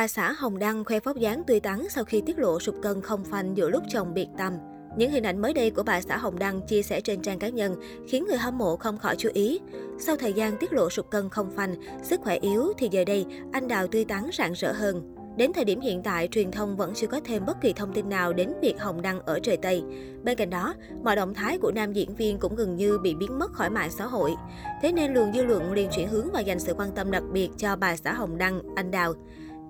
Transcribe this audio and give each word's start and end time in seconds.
Bà 0.00 0.08
xã 0.08 0.32
Hồng 0.32 0.58
Đăng 0.58 0.84
khoe 0.84 1.00
vóc 1.00 1.16
dáng 1.16 1.44
tươi 1.44 1.60
tắn 1.60 1.88
sau 1.90 2.04
khi 2.04 2.22
tiết 2.26 2.38
lộ 2.38 2.60
sụp 2.60 2.74
cân 2.82 3.00
không 3.00 3.24
phanh 3.24 3.56
giữa 3.56 3.70
lúc 3.70 3.82
chồng 3.88 4.14
biệt 4.14 4.26
tâm. 4.38 4.52
Những 4.96 5.10
hình 5.10 5.26
ảnh 5.26 5.42
mới 5.42 5.54
đây 5.54 5.70
của 5.70 5.82
bà 5.82 6.00
xã 6.00 6.16
Hồng 6.16 6.38
Đăng 6.38 6.60
chia 6.66 6.82
sẻ 6.82 7.00
trên 7.00 7.22
trang 7.22 7.38
cá 7.38 7.48
nhân 7.48 7.76
khiến 8.08 8.24
người 8.28 8.36
hâm 8.36 8.58
mộ 8.58 8.76
không 8.76 8.98
khỏi 8.98 9.16
chú 9.18 9.28
ý. 9.34 9.60
Sau 9.98 10.16
thời 10.16 10.32
gian 10.32 10.56
tiết 10.56 10.72
lộ 10.72 10.90
sụp 10.90 11.10
cân 11.10 11.28
không 11.28 11.50
phanh, 11.56 11.74
sức 12.02 12.20
khỏe 12.20 12.38
yếu 12.38 12.72
thì 12.78 12.88
giờ 12.90 13.04
đây 13.04 13.26
anh 13.52 13.68
Đào 13.68 13.86
tươi 13.86 14.04
tắn 14.04 14.30
rạng 14.32 14.52
rỡ 14.52 14.72
hơn. 14.72 15.14
Đến 15.36 15.52
thời 15.52 15.64
điểm 15.64 15.80
hiện 15.80 16.02
tại, 16.02 16.28
truyền 16.28 16.50
thông 16.50 16.76
vẫn 16.76 16.94
chưa 16.94 17.06
có 17.06 17.20
thêm 17.24 17.46
bất 17.46 17.60
kỳ 17.60 17.72
thông 17.72 17.92
tin 17.92 18.08
nào 18.08 18.32
đến 18.32 18.52
việc 18.62 18.80
Hồng 18.80 19.02
Đăng 19.02 19.20
ở 19.20 19.38
trời 19.42 19.56
Tây. 19.56 19.82
Bên 20.22 20.36
cạnh 20.36 20.50
đó, 20.50 20.74
mọi 21.04 21.16
động 21.16 21.34
thái 21.34 21.58
của 21.58 21.72
nam 21.72 21.92
diễn 21.92 22.14
viên 22.14 22.38
cũng 22.38 22.56
gần 22.56 22.76
như 22.76 22.98
bị 22.98 23.14
biến 23.14 23.38
mất 23.38 23.52
khỏi 23.52 23.70
mạng 23.70 23.90
xã 23.90 24.06
hội. 24.06 24.34
Thế 24.82 24.92
nên 24.92 25.14
luồng 25.14 25.32
dư 25.32 25.42
luận 25.42 25.72
liền 25.72 25.90
chuyển 25.96 26.08
hướng 26.08 26.28
và 26.32 26.40
dành 26.40 26.58
sự 26.58 26.74
quan 26.74 26.90
tâm 26.92 27.10
đặc 27.10 27.22
biệt 27.32 27.48
cho 27.56 27.76
bà 27.76 27.96
xã 27.96 28.12
Hồng 28.12 28.38
Đăng, 28.38 28.62
anh 28.74 28.90
Đào. 28.90 29.14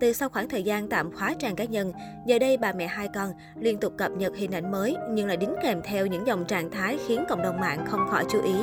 Từ 0.00 0.12
sau 0.12 0.28
khoảng 0.28 0.48
thời 0.48 0.62
gian 0.62 0.88
tạm 0.88 1.12
khóa 1.12 1.34
trang 1.38 1.56
cá 1.56 1.64
nhân, 1.64 1.92
giờ 2.26 2.38
đây 2.38 2.56
bà 2.56 2.72
mẹ 2.72 2.86
hai 2.86 3.08
con 3.14 3.32
liên 3.60 3.78
tục 3.78 3.92
cập 3.98 4.12
nhật 4.12 4.36
hình 4.36 4.50
ảnh 4.50 4.70
mới 4.70 4.96
nhưng 5.10 5.26
lại 5.26 5.36
đính 5.36 5.54
kèm 5.62 5.80
theo 5.84 6.06
những 6.06 6.26
dòng 6.26 6.44
trạng 6.44 6.70
thái 6.70 6.98
khiến 7.06 7.24
cộng 7.28 7.42
đồng 7.42 7.60
mạng 7.60 7.84
không 7.86 8.00
khỏi 8.10 8.24
chú 8.30 8.42
ý. 8.42 8.54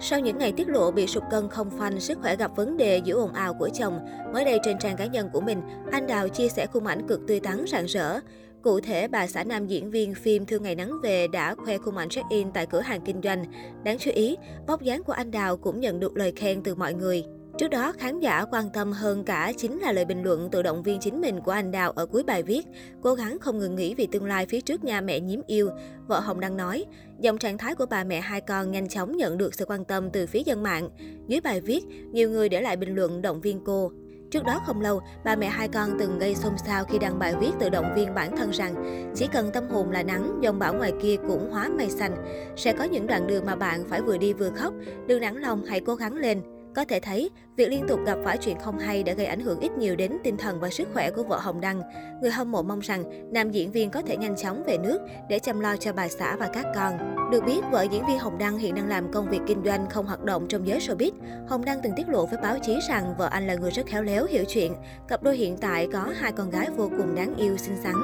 Sau 0.00 0.20
những 0.20 0.38
ngày 0.38 0.52
tiết 0.52 0.68
lộ 0.68 0.90
bị 0.90 1.06
sụt 1.06 1.22
cân 1.30 1.48
không 1.48 1.70
phanh, 1.78 2.00
sức 2.00 2.18
khỏe 2.22 2.36
gặp 2.36 2.56
vấn 2.56 2.76
đề 2.76 3.00
giữa 3.04 3.14
ồn 3.14 3.32
ào 3.32 3.54
của 3.54 3.68
chồng, 3.74 4.00
mới 4.32 4.44
đây 4.44 4.58
trên 4.62 4.78
trang 4.78 4.96
cá 4.96 5.06
nhân 5.06 5.30
của 5.32 5.40
mình, 5.40 5.62
anh 5.92 6.06
Đào 6.06 6.28
chia 6.28 6.48
sẻ 6.48 6.66
khung 6.66 6.86
ảnh 6.86 7.08
cực 7.08 7.20
tươi 7.26 7.40
tắn 7.40 7.64
rạng 7.68 7.86
rỡ. 7.86 8.20
Cụ 8.62 8.80
thể, 8.80 9.08
bà 9.08 9.26
xã 9.26 9.44
nam 9.44 9.66
diễn 9.66 9.90
viên 9.90 10.14
phim 10.14 10.46
Thương 10.46 10.62
Ngày 10.62 10.74
Nắng 10.74 10.92
Về 11.02 11.28
đã 11.28 11.54
khoe 11.54 11.78
khung 11.78 11.96
ảnh 11.96 12.08
check-in 12.08 12.52
tại 12.52 12.66
cửa 12.66 12.80
hàng 12.80 13.00
kinh 13.00 13.20
doanh. 13.22 13.44
Đáng 13.84 13.98
chú 13.98 14.10
ý, 14.14 14.36
vóc 14.66 14.82
dáng 14.82 15.02
của 15.02 15.12
anh 15.12 15.30
Đào 15.30 15.56
cũng 15.56 15.80
nhận 15.80 16.00
được 16.00 16.16
lời 16.16 16.32
khen 16.36 16.62
từ 16.62 16.74
mọi 16.74 16.94
người. 16.94 17.24
Trước 17.60 17.68
đó, 17.68 17.92
khán 17.98 18.20
giả 18.20 18.44
quan 18.50 18.70
tâm 18.70 18.92
hơn 18.92 19.24
cả 19.24 19.52
chính 19.56 19.78
là 19.78 19.92
lời 19.92 20.04
bình 20.04 20.22
luận 20.22 20.48
tự 20.50 20.62
động 20.62 20.82
viên 20.82 21.00
chính 21.00 21.20
mình 21.20 21.40
của 21.40 21.50
anh 21.50 21.70
Đào 21.70 21.90
ở 21.90 22.06
cuối 22.06 22.22
bài 22.22 22.42
viết. 22.42 22.66
Cố 23.02 23.14
gắng 23.14 23.38
không 23.38 23.58
ngừng 23.58 23.76
nghĩ 23.76 23.94
vì 23.94 24.06
tương 24.06 24.24
lai 24.24 24.46
phía 24.46 24.60
trước 24.60 24.84
nhà 24.84 25.00
mẹ 25.00 25.20
nhiếm 25.20 25.40
yêu. 25.46 25.70
Vợ 26.06 26.20
Hồng 26.20 26.40
đang 26.40 26.56
nói, 26.56 26.84
dòng 27.20 27.38
trạng 27.38 27.58
thái 27.58 27.74
của 27.74 27.86
bà 27.86 28.04
mẹ 28.04 28.20
hai 28.20 28.40
con 28.40 28.70
nhanh 28.70 28.88
chóng 28.88 29.16
nhận 29.16 29.38
được 29.38 29.54
sự 29.54 29.64
quan 29.64 29.84
tâm 29.84 30.10
từ 30.10 30.26
phía 30.26 30.42
dân 30.46 30.62
mạng. 30.62 30.88
Dưới 31.26 31.40
bài 31.40 31.60
viết, 31.60 31.84
nhiều 32.12 32.30
người 32.30 32.48
để 32.48 32.60
lại 32.60 32.76
bình 32.76 32.94
luận 32.94 33.22
động 33.22 33.40
viên 33.40 33.64
cô. 33.64 33.92
Trước 34.30 34.44
đó 34.44 34.60
không 34.66 34.80
lâu, 34.80 35.00
bà 35.24 35.36
mẹ 35.36 35.48
hai 35.48 35.68
con 35.68 35.90
từng 35.98 36.18
gây 36.18 36.34
xôn 36.34 36.52
xao 36.66 36.84
khi 36.84 36.98
đăng 36.98 37.18
bài 37.18 37.34
viết 37.40 37.50
tự 37.58 37.68
động 37.68 37.92
viên 37.96 38.14
bản 38.14 38.36
thân 38.36 38.50
rằng 38.50 38.74
chỉ 39.14 39.26
cần 39.32 39.50
tâm 39.52 39.68
hồn 39.68 39.90
là 39.90 40.02
nắng, 40.02 40.38
dòng 40.42 40.58
bão 40.58 40.74
ngoài 40.74 40.92
kia 41.02 41.16
cũng 41.28 41.50
hóa 41.50 41.68
mây 41.68 41.90
xanh. 41.90 42.16
Sẽ 42.56 42.72
có 42.72 42.84
những 42.84 43.06
đoạn 43.06 43.26
đường 43.26 43.46
mà 43.46 43.56
bạn 43.56 43.84
phải 43.88 44.00
vừa 44.02 44.18
đi 44.18 44.32
vừa 44.32 44.50
khóc, 44.50 44.74
đừng 45.06 45.20
nản 45.20 45.36
lòng 45.36 45.64
hãy 45.64 45.80
cố 45.80 45.94
gắng 45.94 46.16
lên. 46.16 46.42
Có 46.74 46.84
thể 46.84 47.00
thấy, 47.00 47.30
việc 47.56 47.68
liên 47.68 47.84
tục 47.88 48.00
gặp 48.06 48.18
phải 48.24 48.38
chuyện 48.38 48.56
không 48.58 48.78
hay 48.78 49.02
đã 49.02 49.12
gây 49.12 49.26
ảnh 49.26 49.40
hưởng 49.40 49.60
ít 49.60 49.72
nhiều 49.78 49.96
đến 49.96 50.16
tinh 50.24 50.36
thần 50.36 50.60
và 50.60 50.70
sức 50.70 50.88
khỏe 50.92 51.10
của 51.10 51.22
vợ 51.22 51.38
Hồng 51.38 51.60
Đăng. 51.60 51.82
Người 52.22 52.30
hâm 52.30 52.52
mộ 52.52 52.62
mong 52.62 52.80
rằng 52.80 53.32
nam 53.32 53.50
diễn 53.50 53.72
viên 53.72 53.90
có 53.90 54.02
thể 54.02 54.16
nhanh 54.16 54.36
chóng 54.36 54.62
về 54.66 54.78
nước 54.78 54.98
để 55.28 55.38
chăm 55.38 55.60
lo 55.60 55.76
cho 55.76 55.92
bà 55.92 56.08
xã 56.08 56.36
và 56.36 56.50
các 56.52 56.66
con. 56.74 57.14
Được 57.32 57.44
biết, 57.46 57.60
vợ 57.70 57.82
diễn 57.82 58.06
viên 58.06 58.18
Hồng 58.18 58.38
Đăng 58.38 58.58
hiện 58.58 58.74
đang 58.74 58.88
làm 58.88 59.12
công 59.12 59.30
việc 59.30 59.40
kinh 59.46 59.62
doanh 59.64 59.86
không 59.90 60.06
hoạt 60.06 60.24
động 60.24 60.46
trong 60.48 60.66
giới 60.66 60.78
showbiz. 60.78 61.12
Hồng 61.48 61.64
Đăng 61.64 61.80
từng 61.82 61.92
tiết 61.96 62.08
lộ 62.08 62.26
với 62.26 62.38
báo 62.42 62.58
chí 62.62 62.78
rằng 62.88 63.14
vợ 63.18 63.26
anh 63.26 63.46
là 63.46 63.54
người 63.54 63.70
rất 63.70 63.86
khéo 63.86 64.02
léo, 64.02 64.26
hiểu 64.26 64.44
chuyện. 64.48 64.74
Cặp 65.08 65.22
đôi 65.22 65.36
hiện 65.36 65.56
tại 65.56 65.88
có 65.92 66.06
hai 66.20 66.32
con 66.32 66.50
gái 66.50 66.68
vô 66.76 66.90
cùng 66.98 67.14
đáng 67.14 67.34
yêu, 67.36 67.56
xinh 67.56 67.76
xắn. 67.82 67.94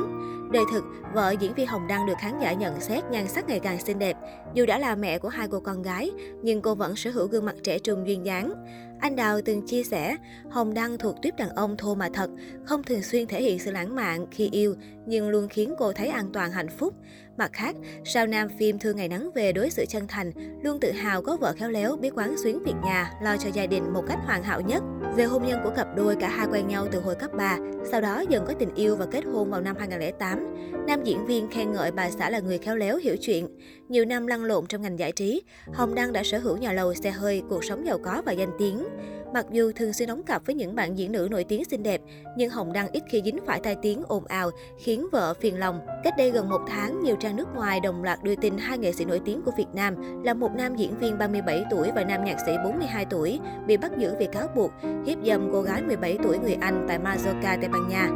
Đời 0.52 0.64
thực, 0.72 0.84
vợ 1.14 1.34
diễn 1.40 1.54
viên 1.54 1.66
Hồng 1.66 1.86
Đăng 1.86 2.06
được 2.06 2.14
khán 2.18 2.38
giả 2.38 2.52
nhận 2.52 2.80
xét 2.80 3.04
nhan 3.10 3.28
sắc 3.28 3.48
ngày 3.48 3.60
càng 3.60 3.80
xinh 3.80 3.98
đẹp. 3.98 4.16
Dù 4.54 4.66
đã 4.66 4.78
là 4.78 4.94
mẹ 4.94 5.18
của 5.18 5.28
hai 5.28 5.48
cô 5.50 5.60
con 5.60 5.82
gái, 5.82 6.10
nhưng 6.42 6.62
cô 6.62 6.74
vẫn 6.74 6.96
sở 6.96 7.10
hữu 7.10 7.26
gương 7.26 7.44
mặt 7.44 7.54
trẻ 7.62 7.78
trung 7.78 8.06
duyên 8.06 8.26
dáng. 8.26 8.52
Anh 9.00 9.16
Đào 9.16 9.40
từng 9.44 9.66
chia 9.66 9.82
sẻ, 9.82 10.16
Hồng 10.50 10.74
Đăng 10.74 10.98
thuộc 10.98 11.16
tuyếp 11.22 11.36
đàn 11.36 11.48
ông 11.48 11.76
thô 11.76 11.94
mà 11.94 12.08
thật, 12.12 12.30
không 12.64 12.82
thường 12.82 13.02
xuyên 13.02 13.26
thể 13.26 13.42
hiện 13.42 13.58
sự 13.58 13.70
lãng 13.70 13.94
mạn 13.94 14.26
khi 14.30 14.48
yêu, 14.52 14.74
nhưng 15.06 15.28
luôn 15.28 15.48
khiến 15.48 15.74
cô 15.78 15.92
thấy 15.92 16.08
an 16.08 16.30
toàn 16.32 16.52
hạnh 16.52 16.68
phúc. 16.78 16.94
Mặt 17.38 17.50
khác, 17.52 17.76
sao 18.04 18.26
nam 18.26 18.48
phim 18.58 18.78
Thương 18.78 18.96
Ngày 18.96 19.08
Nắng 19.08 19.30
Về 19.34 19.52
đối 19.52 19.70
xử 19.70 19.84
chân 19.88 20.06
thành, 20.08 20.32
luôn 20.62 20.80
tự 20.80 20.92
hào 20.92 21.22
có 21.22 21.36
vợ 21.36 21.52
khéo 21.56 21.70
léo, 21.70 21.96
biết 21.96 22.10
quán 22.14 22.36
xuyến 22.42 22.62
việc 22.64 22.74
nhà, 22.84 23.12
lo 23.22 23.36
cho 23.36 23.50
gia 23.52 23.66
đình 23.66 23.92
một 23.92 24.02
cách 24.08 24.18
hoàn 24.24 24.42
hảo 24.42 24.60
nhất. 24.60 24.82
Về 25.16 25.24
hôn 25.24 25.46
nhân 25.46 25.60
của 25.64 25.70
cặp 25.70 25.96
đôi, 25.96 26.16
cả 26.16 26.28
hai 26.28 26.46
quen 26.52 26.68
nhau 26.68 26.86
từ 26.92 27.00
hồi 27.00 27.14
cấp 27.14 27.30
3, 27.38 27.58
sau 27.90 28.00
đó 28.00 28.24
dần 28.28 28.44
có 28.46 28.54
tình 28.58 28.74
yêu 28.74 28.96
và 28.96 29.06
kết 29.06 29.24
hôn 29.24 29.50
vào 29.50 29.60
năm 29.60 29.76
2008. 29.78 30.56
Nam 30.86 31.04
diễn 31.04 31.26
viên 31.26 31.48
khen 31.50 31.72
ngợi 31.72 31.90
bà 31.90 32.10
xã 32.10 32.30
là 32.30 32.38
người 32.38 32.58
khéo 32.58 32.76
léo, 32.76 32.96
hiểu 32.96 33.16
chuyện. 33.16 33.48
Nhiều 33.88 34.04
năm 34.04 34.26
lăn 34.26 34.44
lộn 34.44 34.66
trong 34.66 34.82
ngành 34.82 34.98
giải 34.98 35.12
trí, 35.12 35.42
Hồng 35.72 35.94
Đăng 35.94 36.12
đã 36.12 36.22
sở 36.22 36.38
hữu 36.38 36.56
nhà 36.56 36.72
lầu, 36.72 36.94
xe 36.94 37.10
hơi, 37.10 37.42
cuộc 37.48 37.64
sống 37.64 37.86
giàu 37.86 37.98
có 37.98 38.22
và 38.26 38.32
danh 38.32 38.50
tiếng. 38.58 38.85
Mặc 39.34 39.46
dù 39.50 39.72
thường 39.76 39.92
xuyên 39.92 40.08
đóng 40.08 40.22
cặp 40.22 40.46
với 40.46 40.54
những 40.54 40.74
bạn 40.74 40.98
diễn 40.98 41.12
nữ 41.12 41.28
nổi 41.30 41.44
tiếng 41.44 41.64
xinh 41.64 41.82
đẹp, 41.82 42.00
nhưng 42.36 42.50
Hồng 42.50 42.72
Đăng 42.72 42.88
ít 42.92 43.02
khi 43.08 43.22
dính 43.24 43.38
phải 43.46 43.60
tai 43.60 43.76
tiếng 43.82 44.02
ồn 44.08 44.24
ào, 44.24 44.50
khiến 44.78 45.06
vợ 45.12 45.34
phiền 45.34 45.58
lòng. 45.58 45.80
Cách 46.04 46.14
đây 46.18 46.30
gần 46.30 46.48
một 46.48 46.60
tháng, 46.68 47.00
nhiều 47.00 47.16
trang 47.20 47.36
nước 47.36 47.48
ngoài 47.54 47.80
đồng 47.80 48.04
loạt 48.04 48.22
đưa 48.22 48.34
tin 48.34 48.58
hai 48.58 48.78
nghệ 48.78 48.92
sĩ 48.92 49.04
nổi 49.04 49.20
tiếng 49.24 49.42
của 49.42 49.52
Việt 49.56 49.68
Nam 49.74 50.22
là 50.24 50.34
một 50.34 50.50
nam 50.56 50.76
diễn 50.76 50.98
viên 50.98 51.18
37 51.18 51.64
tuổi 51.70 51.90
và 51.94 52.04
nam 52.04 52.24
nhạc 52.24 52.36
sĩ 52.46 52.52
42 52.64 53.04
tuổi 53.04 53.40
bị 53.66 53.76
bắt 53.76 53.92
giữ 53.98 54.14
vì 54.18 54.26
cáo 54.32 54.48
buộc 54.56 54.70
hiếp 55.06 55.18
dâm 55.24 55.48
cô 55.52 55.62
gái 55.62 55.82
17 55.82 56.18
tuổi 56.22 56.38
người 56.38 56.56
Anh 56.60 56.84
tại 56.88 56.98
Mallorca, 56.98 57.56
Tây 57.60 57.68
Ban 57.72 57.88
Nha. 57.88 58.08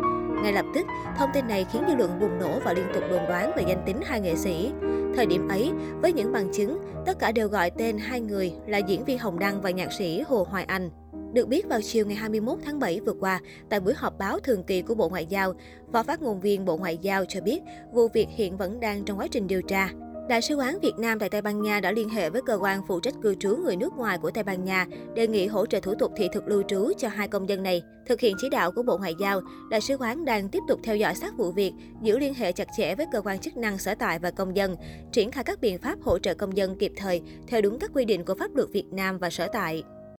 Ngay 0.43 0.53
lập 0.53 0.67
tức, 0.75 0.87
thông 1.19 1.31
tin 1.35 1.49
này 1.49 1.67
khiến 1.73 1.83
dư 1.89 1.95
luận 1.95 2.19
bùng 2.21 2.39
nổ 2.39 2.61
và 2.65 2.73
liên 2.73 2.87
tục 2.95 3.03
đồn 3.11 3.27
đoán 3.29 3.53
về 3.57 3.65
danh 3.69 3.83
tính 3.87 4.01
hai 4.05 4.21
nghệ 4.21 4.37
sĩ. 4.37 4.73
Thời 5.15 5.27
điểm 5.27 5.49
ấy, 5.49 5.71
với 6.03 6.13
những 6.13 6.33
bằng 6.33 6.49
chứng, 6.53 6.79
tất 7.07 7.19
cả 7.19 7.33
đều 7.33 7.49
gọi 7.49 7.71
tên 7.71 7.99
hai 7.99 8.21
người 8.21 8.53
là 8.67 8.79
diễn 8.79 9.05
viên 9.05 9.19
Hồng 9.19 9.39
Đăng 9.39 9.63
và 9.63 9.71
nhạc 9.71 9.93
sĩ 9.93 10.21
Hồ 10.21 10.47
Hoài 10.51 10.65
Anh. 10.65 10.91
Được 11.33 11.49
biết 11.49 11.69
vào 11.69 11.81
chiều 11.83 12.07
ngày 12.07 12.17
21 12.17 12.59
tháng 12.65 12.79
7 12.79 13.01
vừa 13.01 13.15
qua, 13.21 13.41
tại 13.69 13.81
buổi 13.81 13.95
họp 13.97 14.19
báo 14.19 14.41
thường 14.41 14.65
kỳ 14.65 14.83
của 14.83 14.95
Bộ 14.95 15.09
Ngoại 15.09 15.27
giao, 15.27 15.55
Phó 15.93 16.03
phát 16.03 16.23
ngôn 16.23 16.41
viên 16.41 16.65
Bộ 16.65 16.77
Ngoại 16.77 16.99
giao 16.99 17.25
cho 17.25 17.41
biết 17.41 17.61
vụ 17.93 18.09
việc 18.09 18.29
hiện 18.31 18.57
vẫn 18.57 18.81
đang 18.81 19.05
trong 19.05 19.19
quá 19.19 19.27
trình 19.31 19.47
điều 19.47 19.63
tra. 19.63 19.89
Đại 20.31 20.43
sứ 20.43 20.55
quán 20.55 20.79
Việt 20.81 20.99
Nam 20.99 21.19
tại 21.19 21.29
Tây 21.29 21.43
Ban 21.43 21.63
Nha 21.63 21.81
đã 21.81 21.93
liên 21.93 22.09
hệ 22.09 22.31
với 22.31 22.43
cơ 22.43 22.59
quan 22.61 22.83
phụ 22.89 23.01
trách 23.01 23.15
cư 23.23 23.35
trú 23.35 23.57
người 23.57 23.77
nước 23.77 23.93
ngoài 23.97 24.19
của 24.19 24.31
Tây 24.31 24.45
Ban 24.45 24.65
Nha, 24.65 24.87
đề 25.15 25.27
nghị 25.27 25.47
hỗ 25.47 25.67
trợ 25.67 25.81
thủ 25.81 25.95
tục 25.95 26.13
thị 26.17 26.29
thực 26.33 26.49
lưu 26.49 26.63
trú 26.69 26.93
cho 26.99 27.09
hai 27.09 27.29
công 27.29 27.49
dân 27.49 27.63
này. 27.63 27.83
Thực 28.07 28.21
hiện 28.21 28.37
chỉ 28.39 28.49
đạo 28.49 28.73
của 28.73 28.83
Bộ 28.83 28.99
Ngoại 28.99 29.15
giao, 29.21 29.41
Đại 29.71 29.81
sứ 29.81 29.97
quán 29.97 30.25
đang 30.25 30.49
tiếp 30.49 30.59
tục 30.69 30.81
theo 30.83 30.97
dõi 30.97 31.15
sát 31.15 31.37
vụ 31.37 31.53
việc, 31.53 31.73
giữ 32.03 32.19
liên 32.19 32.35
hệ 32.35 32.53
chặt 32.53 32.69
chẽ 32.77 32.95
với 32.95 33.07
cơ 33.13 33.21
quan 33.21 33.39
chức 33.39 33.57
năng 33.57 33.79
sở 33.79 33.95
tại 33.95 34.19
và 34.19 34.31
công 34.31 34.57
dân, 34.57 34.77
triển 35.13 35.31
khai 35.31 35.45
các 35.45 35.61
biện 35.61 35.79
pháp 35.79 36.03
hỗ 36.03 36.19
trợ 36.19 36.35
công 36.35 36.57
dân 36.57 36.79
kịp 36.79 36.93
thời 36.97 37.23
theo 37.49 37.61
đúng 37.61 37.79
các 37.79 37.91
quy 37.95 38.05
định 38.05 38.25
của 38.25 38.35
pháp 38.35 38.55
luật 38.55 38.69
Việt 38.73 38.87
Nam 38.93 39.19
và 39.19 39.31
sở 39.31 39.49
tại. 39.53 39.83